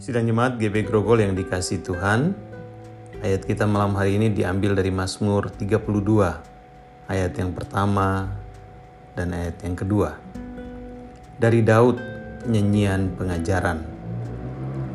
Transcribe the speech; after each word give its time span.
Sidang 0.00 0.24
Jemaat 0.24 0.56
GB 0.56 0.88
Grogol 0.88 1.20
yang 1.20 1.36
dikasih 1.36 1.84
Tuhan, 1.84 2.32
ayat 3.20 3.44
kita 3.44 3.68
malam 3.68 3.92
hari 4.00 4.16
ini 4.16 4.32
diambil 4.32 4.72
dari 4.72 4.88
Mazmur 4.88 5.52
32, 5.52 6.40
ayat 7.04 7.36
yang 7.36 7.52
pertama 7.52 8.32
dan 9.12 9.36
ayat 9.36 9.60
yang 9.60 9.76
kedua. 9.76 10.16
Dari 11.36 11.60
Daud, 11.60 12.00
nyanyian 12.48 13.12
pengajaran. 13.12 13.84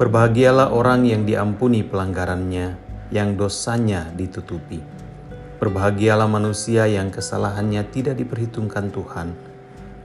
Berbahagialah 0.00 0.72
orang 0.72 1.04
yang 1.04 1.28
diampuni 1.28 1.84
pelanggarannya, 1.84 2.72
yang 3.12 3.36
dosanya 3.36 4.08
ditutupi. 4.16 4.80
Berbahagialah 5.60 6.32
manusia 6.32 6.88
yang 6.88 7.12
kesalahannya 7.12 7.84
tidak 7.92 8.16
diperhitungkan 8.16 8.88
Tuhan 8.88 9.36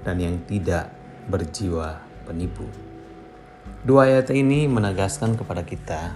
dan 0.04 0.20
yang 0.20 0.44
tidak 0.44 0.92
berjiwa 1.32 2.04
penipu. 2.28 2.89
Dua 3.80 4.12
ayat 4.12 4.28
ini 4.36 4.68
menegaskan 4.68 5.40
kepada 5.40 5.64
kita 5.64 6.12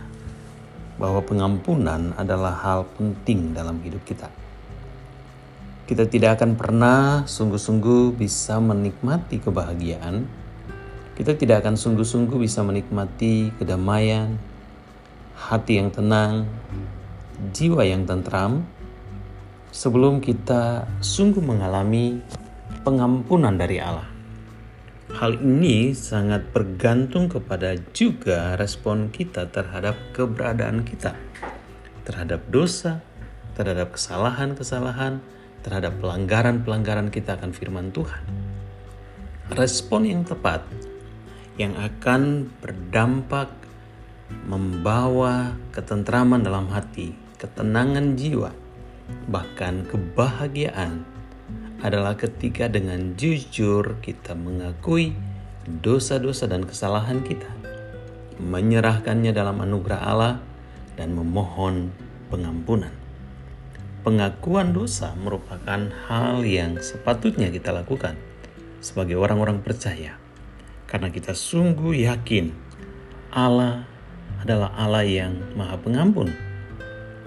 bahwa 1.00 1.24
pengampunan 1.24 2.12
adalah 2.20 2.60
hal 2.60 2.84
penting 3.00 3.56
dalam 3.56 3.80
hidup 3.80 4.04
kita. 4.04 4.28
Kita 5.88 6.04
tidak 6.04 6.44
akan 6.44 6.60
pernah 6.60 7.24
sungguh-sungguh 7.24 8.20
bisa 8.20 8.60
menikmati 8.60 9.40
kebahagiaan. 9.40 10.28
Kita 11.16 11.40
tidak 11.40 11.64
akan 11.64 11.80
sungguh-sungguh 11.80 12.36
bisa 12.36 12.68
menikmati 12.68 13.56
kedamaian, 13.56 14.36
hati 15.40 15.80
yang 15.80 15.88
tenang, 15.88 16.44
jiwa 17.56 17.88
yang 17.88 18.04
tentram 18.04 18.68
sebelum 19.72 20.20
kita 20.20 20.84
sungguh 21.00 21.40
mengalami 21.40 22.20
pengampunan 22.84 23.56
dari 23.56 23.80
Allah. 23.80 24.13
Hal 25.12 25.36
ini 25.36 25.92
sangat 25.92 26.56
bergantung 26.56 27.28
kepada 27.28 27.76
juga 27.92 28.56
respon 28.56 29.12
kita 29.12 29.52
terhadap 29.52 30.00
keberadaan 30.16 30.88
kita, 30.88 31.20
terhadap 32.08 32.48
dosa, 32.48 33.04
terhadap 33.52 34.00
kesalahan-kesalahan, 34.00 35.20
terhadap 35.60 36.00
pelanggaran-pelanggaran 36.00 37.12
kita 37.12 37.36
akan 37.36 37.52
firman 37.52 37.92
Tuhan. 37.92 38.24
Respon 39.52 40.08
yang 40.08 40.24
tepat 40.24 40.64
yang 41.60 41.76
akan 41.76 42.48
berdampak 42.64 43.52
membawa 44.48 45.52
ketentraman 45.76 46.48
dalam 46.48 46.72
hati, 46.72 47.12
ketenangan 47.44 48.16
jiwa, 48.16 48.56
bahkan 49.28 49.84
kebahagiaan 49.84 51.04
adalah 51.84 52.16
ketika 52.16 52.72
dengan 52.72 53.20
jujur 53.20 54.00
kita 54.00 54.32
mengakui 54.40 55.12
dosa-dosa 55.68 56.48
dan 56.48 56.64
kesalahan 56.64 57.20
kita, 57.20 57.52
menyerahkannya 58.40 59.36
dalam 59.36 59.60
anugerah 59.60 60.00
Allah, 60.00 60.40
dan 60.96 61.12
memohon 61.12 61.92
pengampunan. 62.32 62.96
Pengakuan 64.08 64.72
dosa 64.72 65.12
merupakan 65.20 65.92
hal 66.08 66.44
yang 66.48 66.80
sepatutnya 66.80 67.52
kita 67.52 67.76
lakukan 67.76 68.16
sebagai 68.80 69.20
orang-orang 69.20 69.60
percaya, 69.60 70.16
karena 70.88 71.12
kita 71.12 71.36
sungguh 71.36 72.08
yakin 72.08 72.52
Allah 73.32 73.84
adalah 74.40 74.72
Allah 74.76 75.04
yang 75.04 75.36
Maha 75.56 75.80
Pengampun 75.80 76.53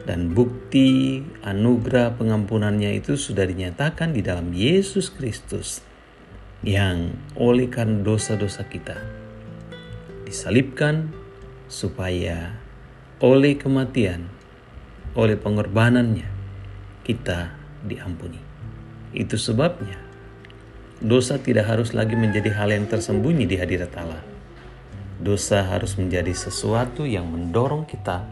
dan 0.06 0.30
bukti 0.30 1.20
anugerah 1.42 2.14
pengampunannya 2.14 2.94
itu 3.02 3.18
sudah 3.18 3.42
dinyatakan 3.42 4.14
di 4.14 4.22
dalam 4.22 4.54
Yesus 4.54 5.10
Kristus 5.10 5.82
yang 6.62 7.10
oleh 7.34 7.66
karena 7.66 8.06
dosa-dosa 8.06 8.64
kita 8.70 8.96
disalibkan 10.22 11.10
supaya 11.66 12.54
oleh 13.19 13.58
kematian, 13.58 14.31
oleh 15.19 15.34
pengorbanannya 15.34 16.31
kita 17.02 17.54
diampuni. 17.82 18.38
Itu 19.10 19.38
sebabnya 19.38 19.98
dosa 21.02 21.38
tidak 21.38 21.66
harus 21.66 21.94
lagi 21.94 22.14
menjadi 22.14 22.54
hal 22.54 22.70
yang 22.70 22.86
tersembunyi 22.86 23.47
di 23.47 23.56
hadirat 23.58 23.92
Allah. 23.98 24.22
Dosa 25.16 25.66
harus 25.66 25.98
menjadi 25.98 26.31
sesuatu 26.31 27.08
yang 27.08 27.26
mendorong 27.26 27.88
kita 27.88 28.26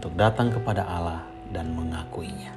untuk 0.00 0.16
datang 0.16 0.48
kepada 0.48 0.88
Allah 0.88 1.20
dan 1.52 1.76
mengakuinya. 1.76 2.56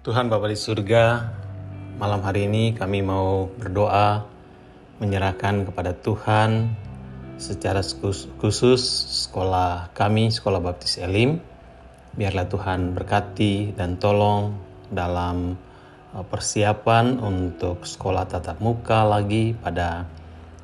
Tuhan 0.00 0.32
Bapa 0.32 0.48
di 0.48 0.56
surga, 0.56 1.28
malam 2.00 2.24
hari 2.24 2.48
ini 2.48 2.72
kami 2.72 3.04
mau 3.04 3.52
berdoa 3.52 4.24
menyerahkan 4.96 5.68
kepada 5.68 5.92
Tuhan 5.92 6.72
secara 7.36 7.84
khusus 8.40 8.80
sekolah 9.28 9.92
kami, 9.92 10.32
Sekolah 10.32 10.56
Baptis 10.56 10.96
Elim, 10.96 11.51
Biarlah 12.12 12.44
Tuhan 12.44 12.92
berkati 12.92 13.72
dan 13.72 13.96
tolong 13.96 14.52
dalam 14.92 15.56
uh, 16.12 16.20
persiapan 16.20 17.16
untuk 17.16 17.88
sekolah 17.88 18.28
tatap 18.28 18.60
muka 18.60 19.00
lagi 19.08 19.56
pada 19.56 20.04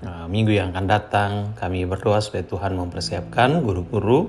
uh, 0.04 0.28
minggu 0.28 0.52
yang 0.52 0.76
akan 0.76 0.84
datang. 0.84 1.30
Kami 1.56 1.88
berdoa 1.88 2.20
supaya 2.20 2.44
Tuhan 2.44 2.76
mempersiapkan 2.76 3.64
guru-guru 3.64 4.28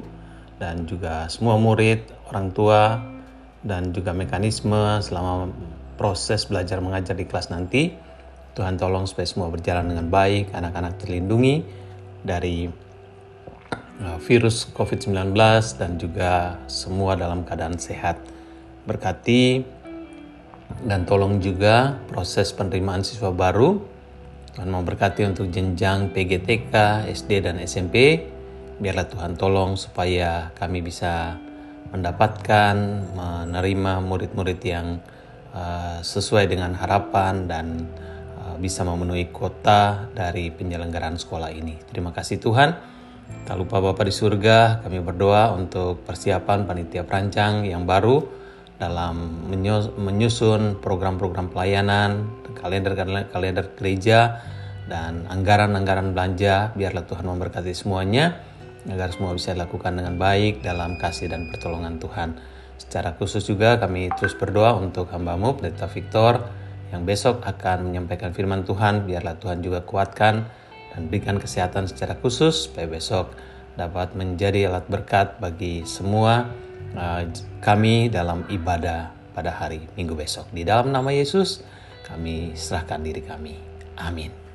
dan 0.64 0.88
juga 0.88 1.28
semua 1.28 1.60
murid, 1.60 2.08
orang 2.32 2.56
tua, 2.56 3.04
dan 3.68 3.92
juga 3.92 4.16
mekanisme 4.16 5.04
selama 5.04 5.52
proses 6.00 6.48
belajar 6.48 6.80
mengajar 6.80 7.20
di 7.20 7.28
kelas 7.28 7.52
nanti. 7.52 7.92
Tuhan 8.56 8.80
tolong 8.80 9.04
supaya 9.04 9.28
semua 9.28 9.52
berjalan 9.52 9.92
dengan 9.92 10.08
baik, 10.08 10.56
anak-anak 10.56 11.04
terlindungi 11.04 11.68
dari 12.24 12.68
Eh, 12.68 12.89
virus 14.00 14.68
COVID-19 14.72 15.36
dan 15.76 16.00
juga 16.00 16.56
semua 16.72 17.20
dalam 17.20 17.44
keadaan 17.44 17.76
sehat. 17.76 18.20
Berkati 18.88 19.64
dan 20.88 21.04
tolong 21.04 21.44
juga 21.44 22.00
proses 22.08 22.56
penerimaan 22.56 23.04
siswa 23.04 23.34
baru. 23.34 23.80
Tuhan 24.56 24.70
mau 24.72 24.84
berkati 24.84 25.28
untuk 25.28 25.52
jenjang 25.52 26.12
PGTK, 26.16 27.08
SD 27.12 27.44
dan 27.44 27.60
SMP. 27.60 28.28
Biarlah 28.80 29.08
Tuhan 29.12 29.36
tolong 29.36 29.76
supaya 29.76 30.56
kami 30.56 30.80
bisa 30.80 31.36
mendapatkan, 31.92 32.76
menerima 33.18 33.94
murid-murid 34.00 34.60
yang 34.64 35.04
uh, 35.52 36.00
sesuai 36.00 36.48
dengan 36.48 36.78
harapan 36.78 37.50
dan 37.50 37.88
uh, 38.40 38.56
bisa 38.62 38.86
memenuhi 38.88 39.34
kota 39.34 40.08
dari 40.16 40.54
penyelenggaraan 40.54 41.20
sekolah 41.20 41.52
ini. 41.52 41.76
Terima 41.92 42.16
kasih 42.16 42.40
Tuhan. 42.40 42.89
Tak 43.50 43.58
lupa 43.58 43.82
Bapak 43.82 44.06
di 44.06 44.14
surga, 44.14 44.86
kami 44.86 45.02
berdoa 45.02 45.58
untuk 45.58 46.06
persiapan 46.06 46.70
panitia 46.70 47.02
perancang 47.02 47.66
yang 47.66 47.90
baru 47.90 48.22
dalam 48.78 49.50
menyusun 49.98 50.78
program-program 50.78 51.50
pelayanan, 51.50 52.30
kalender-kalender 52.54 53.74
gereja, 53.74 54.46
dan 54.86 55.26
anggaran-anggaran 55.26 56.14
belanja. 56.14 56.78
Biarlah 56.78 57.10
Tuhan 57.10 57.26
memberkati 57.26 57.74
semuanya, 57.74 58.38
agar 58.86 59.12
semua 59.12 59.34
bisa 59.34 59.58
dilakukan 59.58 59.98
dengan 59.98 60.16
baik 60.22 60.62
dalam 60.62 61.02
kasih 61.02 61.34
dan 61.34 61.50
pertolongan 61.50 61.98
Tuhan. 61.98 62.38
Secara 62.80 63.18
khusus 63.18 63.44
juga 63.44 63.82
kami 63.82 64.14
terus 64.14 64.38
berdoa 64.38 64.78
untuk 64.78 65.10
hambamu, 65.10 65.58
Pendeta 65.58 65.90
Victor, 65.90 66.48
yang 66.94 67.04
besok 67.04 67.42
akan 67.44 67.92
menyampaikan 67.92 68.32
firman 68.32 68.62
Tuhan. 68.62 69.10
Biarlah 69.10 69.36
Tuhan 69.42 69.60
juga 69.60 69.82
kuatkan 69.82 70.48
dan 71.00 71.08
berikan 71.08 71.40
kesehatan 71.40 71.88
secara 71.88 72.20
khusus 72.20 72.68
supaya 72.68 72.92
besok 72.92 73.32
dapat 73.80 74.12
menjadi 74.20 74.68
alat 74.68 74.84
berkat 74.92 75.40
bagi 75.40 75.88
semua 75.88 76.52
uh, 77.00 77.24
kami 77.64 78.12
dalam 78.12 78.44
ibadah 78.52 79.16
pada 79.32 79.56
hari 79.56 79.88
Minggu 79.96 80.20
besok. 80.20 80.52
Di 80.52 80.68
dalam 80.68 80.92
nama 80.92 81.08
Yesus 81.16 81.64
kami 82.04 82.52
serahkan 82.52 83.00
diri 83.00 83.24
kami. 83.24 83.56
Amin. 83.96 84.49